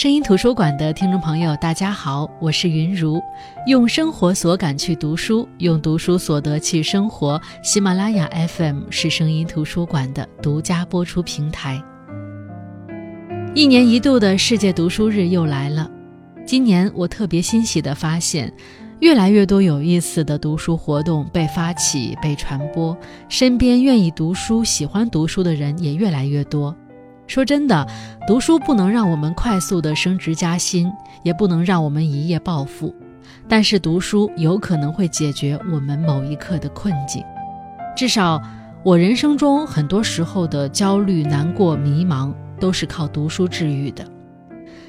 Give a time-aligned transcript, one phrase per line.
[0.00, 3.20] 声音图书馆的听众朋友，大家好，我是云如。
[3.66, 7.38] 用生活所感去读书，用读书所得去生活。
[7.62, 11.78] 喜马拉雅 FM 是声音图书馆的独家播出平台。
[13.54, 15.90] 一年一度的世界读书日又来了，
[16.46, 18.50] 今年我特别欣喜地发现，
[19.00, 22.96] 越来越多有意思的读书活动被发起、被传播，
[23.28, 26.74] 身边愿意读书、喜欢读书的人也越来越多。
[27.30, 27.86] 说真的，
[28.26, 32.92] 读书不能让我们快速的升职加薪，也不能让我们一夜暴富，
[33.46, 37.22] 但是读书有可能会解决我们某一刻的困境。
[37.96, 38.42] 至少，
[38.82, 44.04] 我人生中很多时候的焦虑、难过、迷茫，都是靠读书治愈的。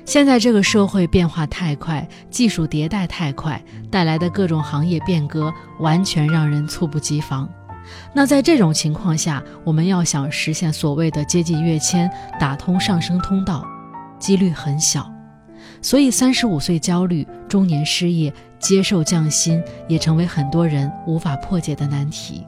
[0.04, 7.48] 现在这个社会变化太快，技术迭代太快，带来的各种行业变革，完全让人猝不及防。
[8.14, 13.66] 那在这种情况下，我们要想实现所谓的阶级跃迁、打通上升通道，
[14.20, 15.10] 几率很小。
[15.82, 22.46] 所以，三十五岁焦虑、中年失业、接受降薪，也成为很多人无法破解的难题。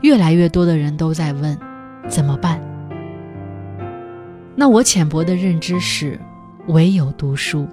[0.00, 1.58] 越来越多的人都在问：
[2.08, 2.60] 怎么办？
[4.54, 6.20] 那我浅薄的认知是，
[6.66, 7.66] 唯有读书。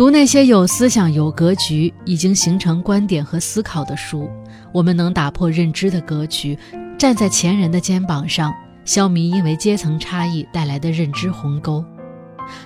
[0.00, 4.30] 读那些有思想、有格局、已经形成观点和思考的书，
[4.72, 6.58] 我们能打破认知的格局，
[6.98, 8.50] 站在前人的肩膀上，
[8.86, 11.84] 消弭因为阶层差异带来的认知鸿沟。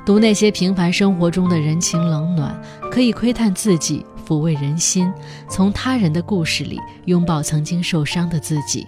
[0.07, 2.57] 读那些平凡生活中的人情冷暖，
[2.89, 5.13] 可以窥探自己，抚慰人心，
[5.49, 8.87] 从他人的故事里拥抱曾经受伤的自己。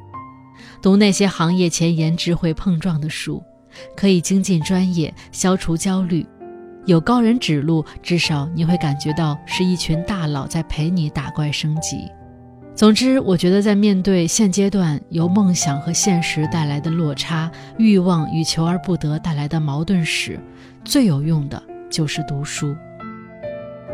[0.81, 3.43] 读那些行业前沿、智慧碰撞的书，
[3.97, 6.25] 可以精进专业，消除焦虑。
[6.87, 12.09] 有高人指路，至少你会感觉到是一群大佬在陪你打怪升级。
[12.77, 20.38] 总之，我觉得在面对现阶段由梦想和现实带来的落差、欲望与求而不得带来的矛盾时，
[20.84, 22.77] 最有用的就是读书。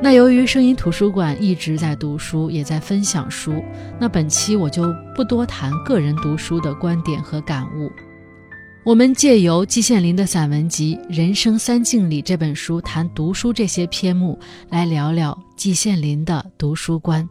[0.02, 3.64] 那由于声音图书馆一直在读书，也在分享书，
[3.98, 7.90] 那本期我就不多谈个人读书的观点和感悟。
[8.84, 14.36] 我们借由季羡林的散文集《人生三境里》这本书谈读书这些篇目，
[14.70, 17.28] 来聊聊季羡林的读书观。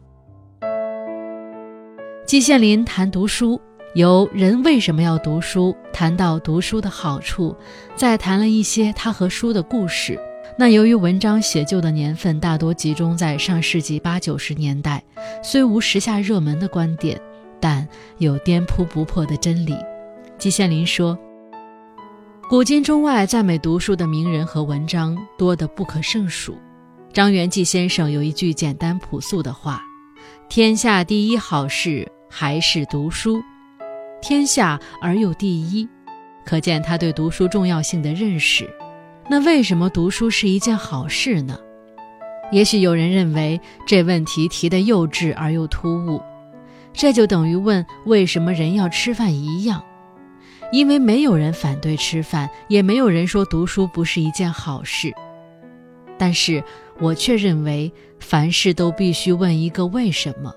[2.24, 3.60] 季羡林谈读书，
[3.94, 7.54] 由人为什么要读书谈到读书的好处，
[7.94, 10.18] 再谈了一些他和书的故事。
[10.56, 15.04] 那由于文章写就的年份大多集中在上世纪八九十年代，
[15.44, 17.20] 虽无时下热门的观点，
[17.60, 17.86] 但
[18.16, 19.76] 有颠扑不破的真理。
[20.38, 21.14] 季羡林说。
[22.52, 26.54] 古今中外赞美读书的名人和文章多得不可胜数。
[27.10, 29.82] 张元济先生有一句简单朴素的话
[30.50, 33.42] ：“天下第一好事还是读书。”
[34.20, 35.88] 天下而又第一，
[36.44, 38.68] 可见他对读书重要性的认识。
[39.30, 41.58] 那为什么读书是一件好事呢？
[42.52, 46.20] 也许有人认为这问题提得幼稚而又突兀，
[46.92, 49.82] 这就等于问为什么人要吃饭一样。
[50.72, 55.12] 因为没有人反对吃饭，也没有人说读书不是一件好事，
[56.18, 56.64] 但是
[56.98, 60.52] 我却认为凡事都必须问一个为什么，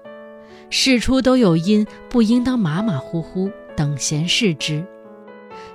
[0.70, 4.84] 事出都有因，不应当马马虎虎等闲视之。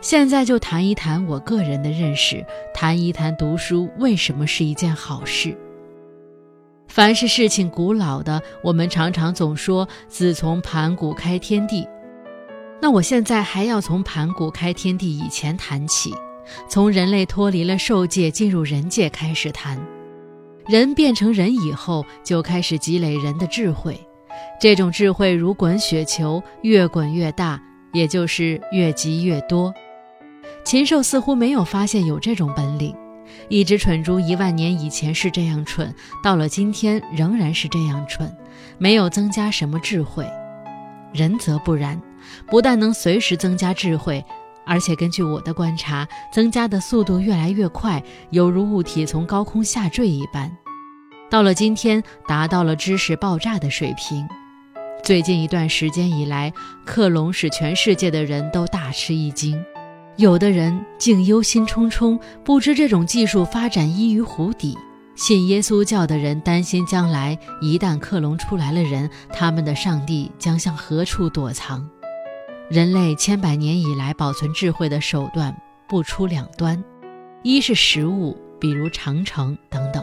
[0.01, 2.43] 现在就谈一谈我个人的认识，
[2.73, 5.55] 谈一谈读书为什么是一件好事。
[6.89, 11.87] 凡是事情古老的，我们常常总说自从盘古开天地。
[12.83, 16.15] 那我现在还要从盘古开天地以前谈起，
[16.69, 19.79] 从人类脱离了兽界进入人界开始谈。
[20.67, 24.01] 人变成人以后，就开始积累人的智慧，
[24.61, 27.61] 这种智慧如滚雪球，越滚越大，
[27.93, 29.75] 也就是越积越多。
[30.65, 32.95] 禽兽似乎没有发现有这种本领，
[33.49, 35.93] 一只蠢猪一万年以前是这样蠢，
[36.23, 38.33] 到了今天仍然是这样蠢，
[38.79, 40.25] 没有增加什么智慧。
[41.13, 42.01] 人则不然。
[42.47, 44.25] 不但能随时增加智慧，
[44.67, 50.55] 而且根据我的观察，增加的速度越来越快，犹如物体从高空下坠一般。
[51.31, 54.29] 到了今天，达到了知识爆炸的水平。
[55.03, 56.53] 最近一段时间以来，
[56.85, 59.65] 克隆使全世界的人都大吃一惊，
[60.17, 64.77] 有的人竟忧心忡忡，不知这种技术发展依于湖底。
[65.21, 71.87] 信耶稣教的人担心，将来一旦克隆出来了人，他们的上帝将向何处躲藏？
[72.71, 75.55] 人类千百年以来保存智慧的手段
[75.87, 76.83] 不出两端：
[77.43, 80.03] 一是食物，比如长城等等；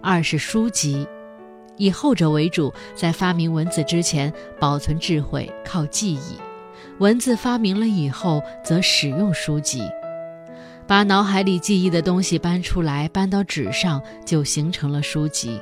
[0.00, 1.06] 二是书籍，
[1.76, 2.72] 以后者为主。
[2.94, 6.40] 在发明文字之前，保存智慧靠记忆；
[6.98, 9.82] 文字发明了以后，则使用书籍。
[10.86, 15.60] 把脑海里记忆的东西搬出来，搬到纸上，就形成了书籍。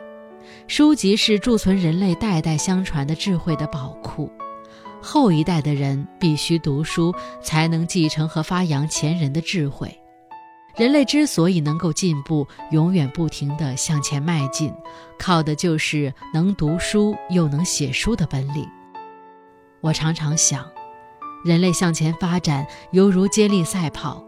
[0.68, 4.30] 书籍是贮存人类代代相传的智慧的宝库，
[5.00, 9.98] 后一代的人必须读书，才能继承和发扬前人的智慧。
[10.76, 14.72] 人类之所以能够进步，永远不停地向前迈进，
[15.18, 18.68] 靠的就是能读书又能写书的本领。
[19.80, 20.68] 我常常想，
[21.44, 24.22] 人类向前发展犹如接力赛跑，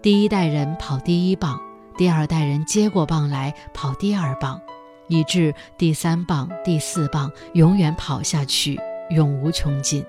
[0.00, 1.60] 第一代人跑第一棒，
[1.96, 4.60] 第二代人接过棒来跑第二棒。
[5.08, 8.80] 以致第三棒、第四棒永远跑下去，
[9.10, 10.02] 永无穷尽。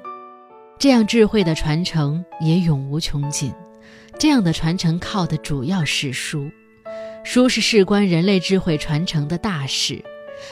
[0.79, 3.53] 这样智慧的传承也永无穷尽。
[4.17, 6.49] 这样的传承靠的主要是书，
[7.23, 10.03] 书是事关人类智慧传承的大事。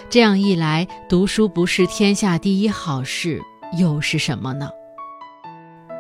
[0.10, 3.42] 这样一来，读书不是天下第一好事，
[3.78, 4.70] 又是什么呢？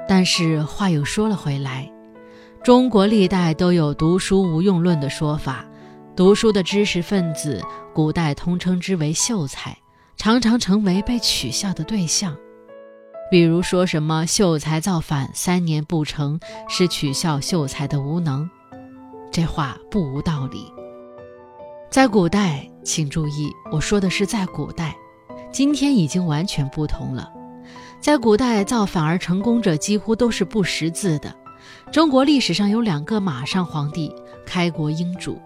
[0.07, 1.90] 但是话又说了回来，
[2.63, 5.65] 中国历代都有“读书无用论”的说法。
[6.15, 7.59] 读书的知识分子，
[7.91, 9.75] 古代通称之为秀才，
[10.15, 12.37] 常常成为被取笑的对象。
[13.31, 18.47] 比如说什么“秀才造反三年不成”，是取笑秀才的无能。
[19.31, 20.71] 这话不无道理。
[21.89, 24.95] 在古代，请注意，我说的是在古代，
[25.51, 27.27] 今天已经完全不同了。
[27.99, 31.35] 在古代，造反而成功者几乎都是不识字的。
[31.91, 34.09] 中国历史上有两个马上皇帝，
[34.45, 35.37] 开国英主。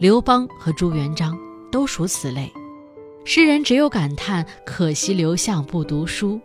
[0.00, 1.38] 刘邦和朱元璋
[1.70, 2.52] 都属此类，
[3.24, 6.40] 世人只有感叹可惜刘向不读书。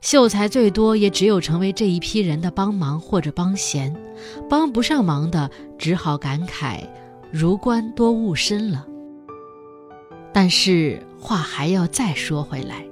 [0.00, 3.92] 秀才最多也只有成为这一批人的帮忙或者帮闲，
[4.48, 6.86] 帮不上忙的只好感慨
[7.32, 8.86] 儒官多误身了。
[10.32, 12.86] 但是话还要再说回来，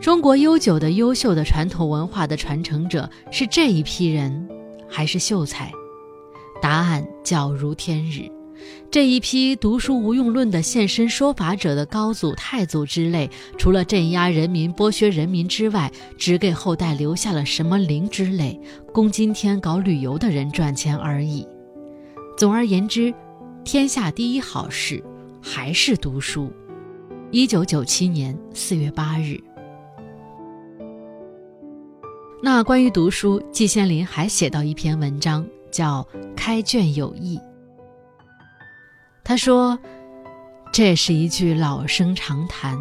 [0.00, 4.48] 中国悠久的优秀的传统文化的传承者是这一批人，
[4.88, 5.70] 还是秀才？
[6.62, 8.30] 答案较如天日。
[8.90, 18.58] 这一批读书无用论的现身说法者的高祖、太祖之类，除了镇压人民、剥削人民之外，只给后代留下了什么灵之类，
[18.94, 21.46] 供今天搞旅游的人赚钱而已。
[22.38, 23.12] 总而言之，
[23.62, 25.04] 天下第一好事
[25.42, 26.50] 还是读书。
[27.30, 29.38] 一九九七年四月八日。
[32.46, 36.06] 那关于读书，季羡林还写到一篇文章，叫
[36.36, 37.36] 《开卷有益》。
[39.24, 39.76] 他说
[40.72, 42.78] ：“这是一句老生常谈。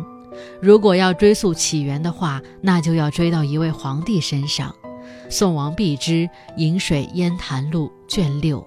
[0.61, 4.71] 如果要追溯起源的话，那就要追到一位皇帝身上。
[5.31, 6.11] 宋王毕之
[6.57, 8.59] 《饮水焉谈录》卷六，《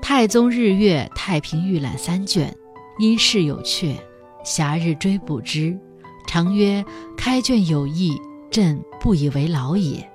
[0.00, 2.50] 太宗日月太平御览》三卷，
[2.98, 3.94] 因事有阙，
[4.42, 5.78] 暇日追补之。
[6.26, 6.82] 常曰：
[7.14, 8.18] 开卷有益，
[8.56, 10.10] 朕不以为劳也。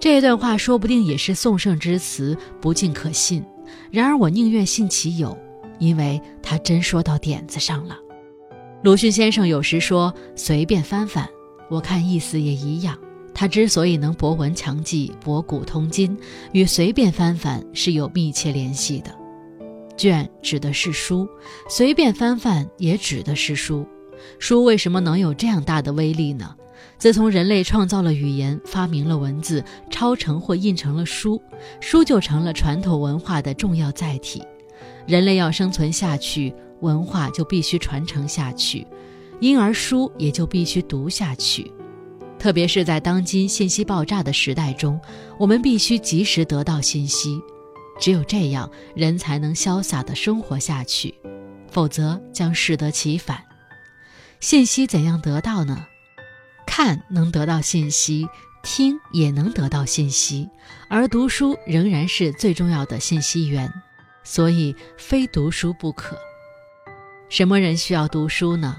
[0.00, 3.44] 这段话说不定也是宋圣之词，不尽可信。”
[3.88, 5.38] 然而我宁愿信其有，
[5.78, 7.96] 因为他真说到点子上了。
[8.82, 11.24] 鲁迅先生有时说“随便翻翻”，
[11.70, 12.98] 我看意思也一样。
[13.32, 16.18] 他之所以能博闻强记、博古通今，
[16.50, 19.14] 与随便翻翻是有密切联系的。
[19.96, 21.28] 卷指的是书，
[21.68, 23.86] 随便翻翻也指的是书。
[24.38, 26.56] 书为什么能有这样大的威力呢？
[26.98, 31.40] 自从人类创造了语言，发明了文字，抄成或印成了书，
[31.80, 34.42] 书就成了传统文化的重要载体。
[35.06, 38.86] 人类要生存下去，文化就必须传承下去，
[39.40, 41.70] 因而书也就必须读下去。
[42.38, 44.98] 特别是在当今信息爆炸的时代中，
[45.38, 47.40] 我们必须及时得到信息，
[48.00, 51.14] 只有这样，人才能潇洒地生活下去，
[51.70, 53.38] 否则将适得其反。
[54.40, 55.86] 信息怎样得到呢？
[56.76, 58.28] 看能得到信息，
[58.62, 60.46] 听也能得到信息，
[60.90, 63.72] 而读书仍然是最重要的信息源，
[64.22, 66.18] 所以非读书不可。
[67.30, 68.76] 什么人需要读书呢？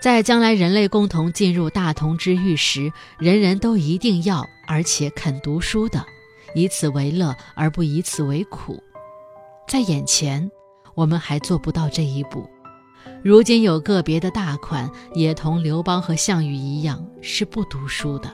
[0.00, 6.06] 在将来人类共同进入大同之域时，人人都一定要而且肯读书的，
[6.54, 8.80] 以此为乐而不以此为苦。
[9.66, 10.48] 在眼前，
[10.94, 12.48] 我们还做不到这一步。
[13.24, 18.30] 如今有个别的大款也同刘邦和项羽一样是不读书的，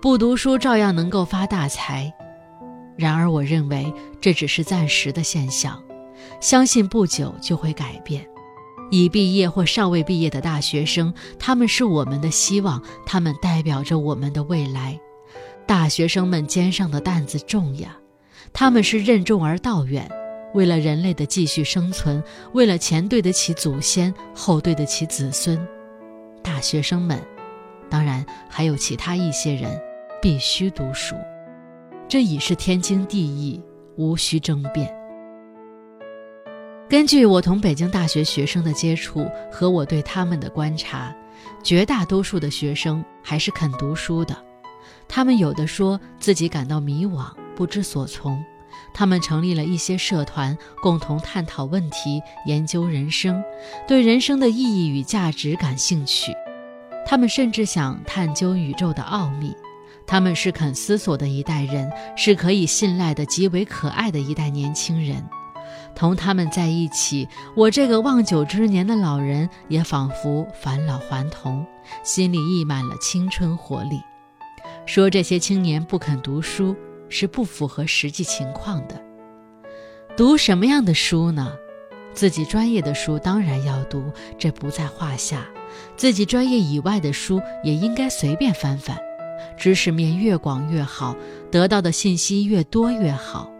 [0.00, 2.10] 不读书照样能够发大财。
[2.96, 5.82] 然而，我认为这只是暂时的现象，
[6.40, 8.26] 相信不久就会改变。
[8.90, 14.98] 已毕业或尚未毕业的大学生，他们是我们的希望，他们代表着我们的未来。
[15.66, 17.94] 大学生们肩上的担子重呀，
[18.54, 20.10] 他们是任重而道远。
[20.54, 22.22] 为了人类的继续生存，
[22.52, 25.58] 为了前对得起祖先，后对得起子孙，
[26.42, 27.20] 大学生们，
[27.90, 29.78] 当然还有其他一些人，
[30.22, 31.14] 必须读书，
[32.08, 33.62] 这已是天经地义，
[33.96, 34.90] 无需争辩。
[36.88, 41.14] 根据我同北京大学学生的接触和我对他们的观察，
[41.62, 44.36] 绝大多数的学生还是肯读书的。
[45.08, 48.42] 他们有的说自己感到迷惘，不知所从。
[48.98, 53.44] 他们成立了一些社团，共同探讨问题，研究人生，
[53.86, 56.32] 对人生的意义与价值感兴趣。
[57.04, 59.54] 他们甚至想探究宇宙的奥秘。
[60.06, 65.22] 他们是肯思索的一代人，是可以信赖的、极为可爱的一代年轻人。
[65.94, 71.66] 同他们在一起，我这个望九之年的老人也仿佛返老还童，
[72.02, 74.00] 心里溢满了青春活力。
[74.86, 76.74] 说这些青年不肯读书
[77.08, 79.02] 是不符合实际情况的。
[80.16, 81.52] 读什么样的书呢？
[82.14, 85.46] 自己专业的书当然要读，这不在话下。
[85.96, 88.96] 自己专业以外的书也应该随便翻翻，
[89.58, 91.14] 知识面越广越好，
[91.50, 93.50] 得到的信息越多越好。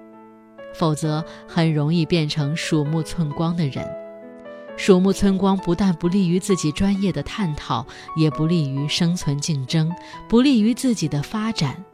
[0.72, 3.86] 否则很容易变成鼠目寸光的人，
[4.78, 7.86] 鼠目寸光不但不利于自己专业的探讨，
[8.16, 9.90] 也不利于生存竞争，
[10.28, 11.84] 不利于自己的发展，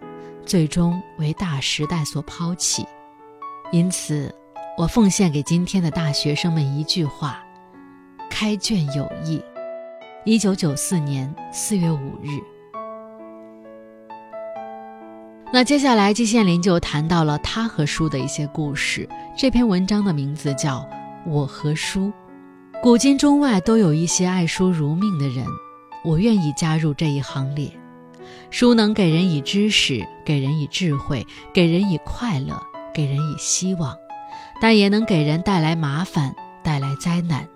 [0.44, 2.84] 最终为大时代所抛弃。
[3.70, 4.34] 因此，
[4.76, 7.42] 我奉献给今天的大学生们一句话：
[8.30, 9.42] 开卷有益。
[10.24, 12.40] 一九九四年四月五日。
[15.52, 19.08] 那接下来季羡林就谈到了他和书的一些故事。
[19.36, 20.78] 这篇文章的名字叫
[21.26, 22.06] 《我和书》。
[22.82, 25.46] 古今中外都有一些爱书如命的人，
[26.04, 27.70] 我愿意加入这一行列。
[28.50, 32.60] 书能给人以知识，给人以智慧，给人以快乐，
[32.94, 33.96] 给人以希望，
[34.60, 37.48] 但也能给人带来麻烦，带来灾难。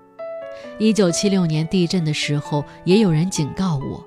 [0.79, 4.05] 一九七六年地震的时候，也有人警告我。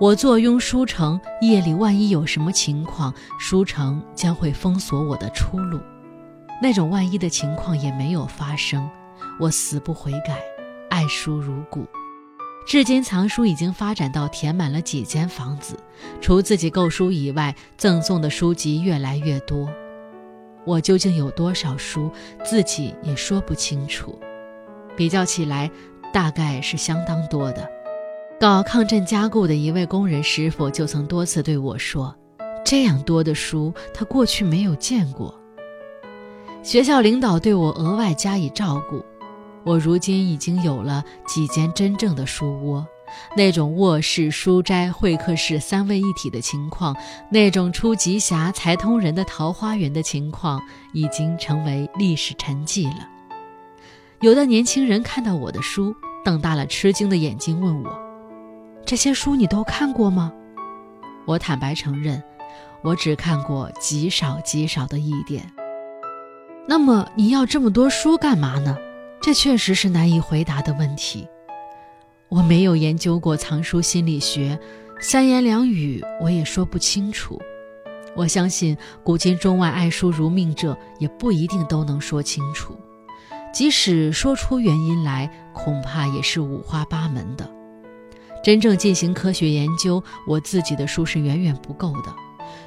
[0.00, 5.78] 我坐拥书城，夜里万一有什么情况，书城将会封锁我的出路。
[6.62, 8.88] 那种万一的情况也没有发生，
[9.38, 10.38] 我死不悔改，
[10.88, 11.86] 爱书如故。
[12.66, 15.78] 至今藏书已经发展到填满了几间房子，
[16.20, 19.70] 除自己购书以外，赠送的书籍越来越多。
[20.64, 22.10] 我究竟有多少书，
[22.44, 24.18] 自己也说不清楚。
[24.96, 25.70] 比较起来，
[26.12, 27.70] 大概是相当多的。
[28.40, 32.12] 搞抗震加固的一位工人师傅就曾多次对我说
[32.66, 35.32] ：“这样多的书，他过去没有见过。”
[36.64, 39.04] 学校领导对我额外加以照顾，
[39.66, 42.86] 我如今已经有了几间真正的书窝。
[43.36, 46.96] 那种卧室、书斋、会客室三位一体的情况，
[47.30, 50.60] 那种出极侠才通人的桃花源的情况，
[50.92, 53.08] 已经成为历史沉寂了。
[54.20, 55.94] 有的年轻人看到我的书，
[56.24, 57.98] 瞪大了吃惊的眼睛问我。
[58.84, 60.32] 这些书你都看过吗？
[61.26, 62.22] 我坦白承认，
[62.82, 65.52] 我只看过极少极少的一点。
[66.68, 68.76] 那么你要这么多书干嘛呢？
[69.26, 71.26] 这确实是难以回答的问题。
[72.28, 74.56] 我没有研究过藏书心理学，
[75.00, 77.36] 三言两语我也说不清楚。
[78.14, 82.78] 我相信古今中外爱书如命者也不一定都能说清楚，
[83.52, 87.50] 即使说出原因来，恐怕也是五花八门的。
[88.44, 92.14] 真正进行科学研究，我自己的书是远远不够的。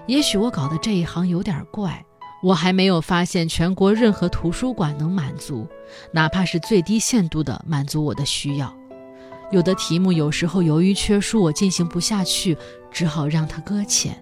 [0.08, 2.06] 也许我搞的这一行有点怪，
[2.42, 5.68] 我还没有发现全国任何图书馆能满足，
[6.12, 8.74] 哪怕是最低限度的满足我的需要。
[9.52, 12.58] 有的题目有时候由于缺书，我进行不下去，
[12.92, 14.16] 只好让它搁浅。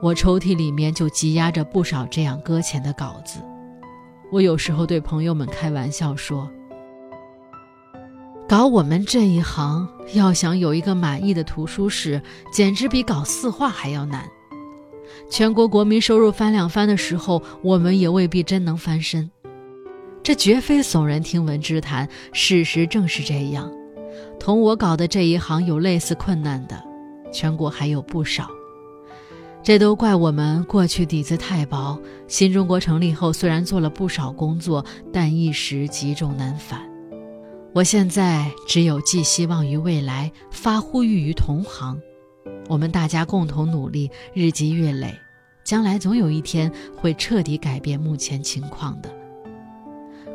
[0.00, 3.40] 我抽屉里面就积压着不少这样搁浅的稿子。
[4.32, 6.50] 我有时候对朋友们开玩笑说。
[8.46, 14.28] 搞我们这一行，要想有一个满意的图书室，简直比搞四化还要难。
[15.30, 19.30] 全国国民收入翻两番的时候，我们也未必真能翻身。
[20.22, 23.70] 这绝非耸人听闻之谈，事实正是这样。
[24.38, 26.82] 同我搞的这一行有类似困难的，
[27.32, 28.48] 全国还有不少。
[29.62, 31.98] 这都怪我们过去底子太薄。
[32.28, 36.80] 新中国成立后，虽然做了不少工作，但一时积重难返。
[37.72, 41.98] 我现在只有寄希望于未来，发呼吁于同行，
[42.68, 45.14] 我们大家共同努力，日积月累，
[45.62, 49.10] 将来总有一天会彻底改变目前情况的。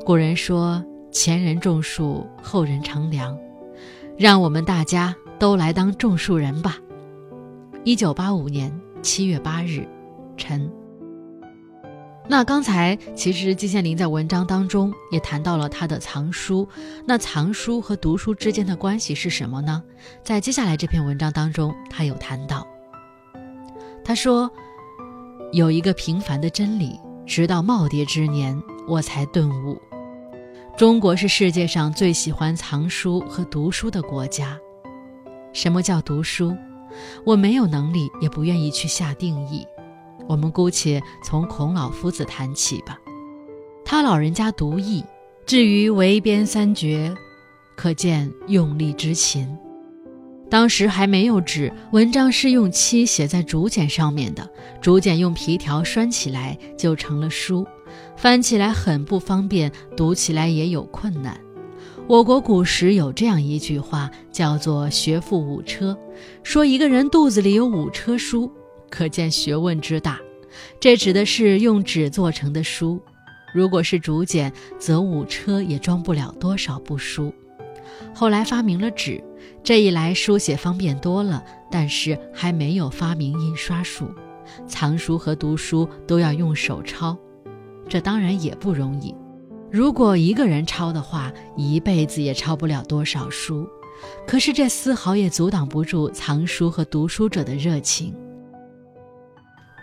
[0.06, 3.38] 古人说：“前人种树，后人乘凉。”
[4.18, 6.78] 让我们大家都来当种树人吧。
[7.86, 8.70] 一九八五年
[9.02, 9.88] 七月八日，
[10.36, 10.70] 晨。
[12.32, 16.70] 那刚才其实季羡林在文章当中也谈到了他的藏书，
[17.04, 19.82] 那藏书和读书之间的关系是什么呢？
[20.24, 22.68] 在接下来这篇文章当中，他有谈到。
[24.06, 24.48] 他说，
[25.52, 28.56] 有一个平凡的真理，直到耄耋之年，
[28.88, 29.82] 我才顿悟：
[30.78, 34.56] 中国是世界上最喜欢藏书和读书的国家。
[35.52, 36.56] 什么叫读书？
[37.26, 39.66] 我没有能力，也不愿意去下定义。
[40.30, 43.00] 我们姑且从孔老夫子谈起吧。
[43.84, 45.04] 他老人家读易，
[45.48, 47.12] 至于围边三绝，
[47.76, 49.48] 可见用力之勤。
[50.48, 54.48] 当时还没有纸，文章是用漆写在竹简上面的，
[54.80, 57.66] 竹简用皮条拴起来就成了书，
[58.16, 61.40] 翻起来很不方便，读起来也有困难。
[62.06, 65.98] 我国古时有这样一句话，叫做“学富五车”，
[66.44, 68.52] 说一个人肚子里有五车书，
[68.90, 70.20] 可见学问之大。
[70.80, 73.02] 这指的是用纸做成的书，
[73.54, 77.34] 如果是竹简，则五车也装不了多少部书。
[78.14, 79.24] 后来发明了纸。
[79.64, 84.10] 这一来，书写方便多了，但是还没有发明印刷术，
[84.68, 87.18] 藏书和读书都要用手抄，
[87.88, 89.14] 这当然也不容易。
[89.70, 93.68] 如果一个人抄的话，一辈子也抄不了多少书。
[94.26, 98.16] 可是这丝毫也阻挡不住藏书和读书者的热情。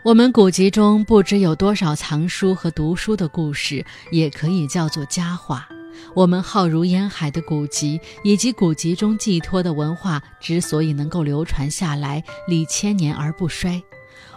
[0.06, 5.68] 我们古籍中不知有多少藏书和读书的故事，也可以叫做佳话。
[6.14, 13.82] 我们浩如烟海的古籍，以及古籍中寄托的文化，之所以能够流传下来，历千年而不衰，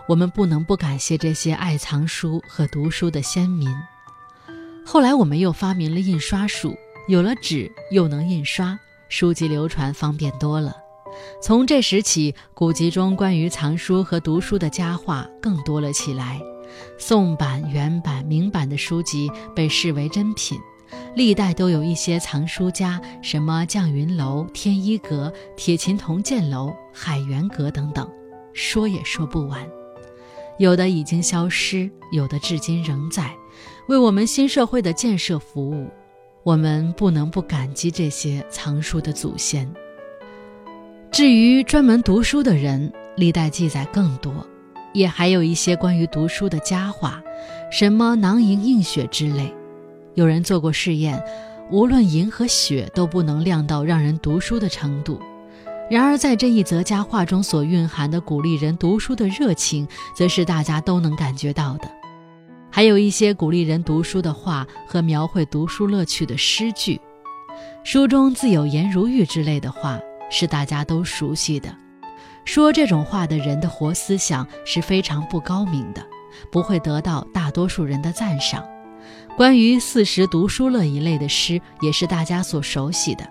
[0.07, 3.69] 我们不能不感谢这些爱藏书和读书的先民。
[4.83, 6.75] 后来，我们又发明了印刷术，
[7.07, 8.75] 有了纸，又能印刷，
[9.07, 10.75] 书籍流传方便多了。
[11.41, 16.39] 从这时起，古籍中关于藏书和读书的佳话更多了起来。
[16.97, 20.59] 宋版、元版、明版的书籍被视为珍品。
[21.15, 28.09] 历代都有一些藏书家，什么绛云楼、天一阁、铁琴铜剑楼、海源阁等等，
[28.53, 29.67] 说也说不完。
[30.57, 33.35] 有的已经消失，有的至今仍在，
[33.87, 35.87] 为我们新社会的建设服务。
[36.43, 39.71] 我们不能不感激这些藏书的祖先。
[41.19, 44.33] 至于专门读书的人，历代记载更多，
[44.93, 47.21] 也还有一些关于读书的佳话，
[47.69, 49.53] 什么囊萤映雪之类。
[50.13, 51.21] 有人做过试验，
[51.69, 55.19] 无论银和雪都不能亮到让人读书的程度。
[55.89, 61.91] 然而，在这一则佳话中所蕴含的鼓励人读书的热情，则是大家都能感觉到的。
[62.71, 66.97] 还有一些鼓励人读书的话和描绘读书乐趣的诗句，
[67.83, 71.75] 书中自有颜如玉之类的话，是大家都熟悉的。
[72.45, 76.05] 说这种话的人的活思想是非常不高明的，
[76.51, 78.63] 不会得到大多数人的赞赏。
[79.37, 83.27] 关于“四时读书乐”一类的诗，也是大家所熟悉的。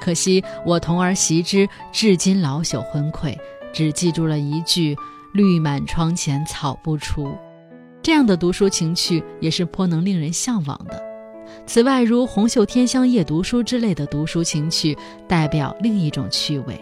[0.00, 3.36] 可惜我童儿习之，至今老朽昏聩，
[3.72, 4.96] 只记住了一句
[5.34, 7.36] “绿满窗前草不除”。
[8.02, 11.11] 这样的读书情趣也是颇能令人向往的。
[11.66, 14.96] 此外，如“红袖添香夜读书”之类的读书情趣，
[15.28, 16.78] 代表另一种趣味。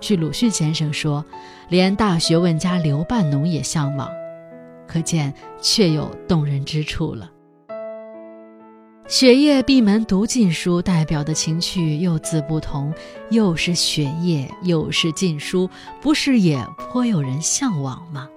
[0.00, 1.24] 据鲁迅先生说，
[1.68, 4.08] 连大学问家刘半农也向往，
[4.86, 7.30] 可见确有动人之处了。
[9.08, 12.92] 雪夜闭门读禁书，代表的情趣又自不同，
[13.30, 15.68] 又是雪夜，又是禁书，
[16.02, 18.28] 不是也颇有人向往吗？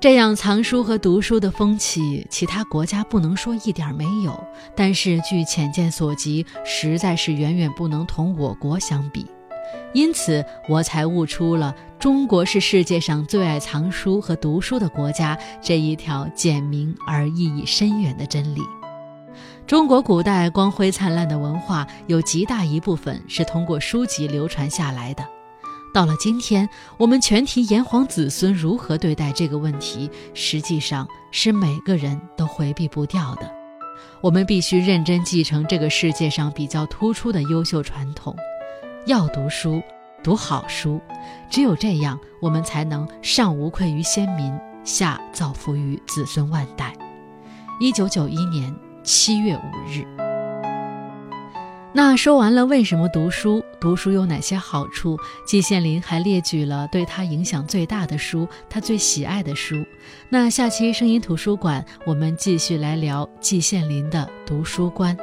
[0.00, 4.42] 这样藏书和读书的风气，其他国家不能说一点没有，
[4.74, 9.26] 但是据浅见所及，实在是远远不能同我国相比。
[9.92, 18.62] 因此，我才悟出了中国是世界上最爱藏书和读书的国家这一条简明而意义深远的真理。
[19.66, 25.22] 中国古代光辉灿烂的文化，有极大一部分是通过书籍流传下来的。
[25.92, 33.50] 到了今天，我们全体炎黄子孙如何对待这个问题，实际上是每个人都回避不掉的。
[34.20, 38.36] 我们必须认真继承这个世界上比较突出的优秀传统，
[39.06, 39.82] 要读书，
[40.22, 41.00] 读好书。
[41.50, 44.52] 只有这样，我们才能上无愧于先民，
[44.84, 46.94] 下造福于子孙万代。
[47.80, 48.74] 一九九一年。
[49.02, 50.29] 七月五日。
[51.92, 55.18] 那说完了为什么读书，读书有哪些好处？
[55.44, 59.84] 季羡林还列举了对他影响最大的书，他最喜爱的书。
[60.28, 65.16] 那下期声音图书馆，我们继续来聊季羡林的读书观。